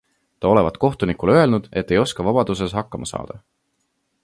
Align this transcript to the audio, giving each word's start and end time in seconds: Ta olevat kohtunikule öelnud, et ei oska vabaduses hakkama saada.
Ta 0.39 0.47
olevat 0.53 0.77
kohtunikule 0.83 1.35
öelnud, 1.35 1.67
et 1.81 1.93
ei 1.97 2.01
oska 2.05 2.25
vabaduses 2.29 2.77
hakkama 2.81 3.13
saada. 3.13 3.41